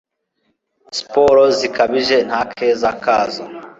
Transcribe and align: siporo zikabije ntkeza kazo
siporo 0.97 1.43
zikabije 1.57 2.17
ntkeza 2.27 2.89
kazo 3.03 3.43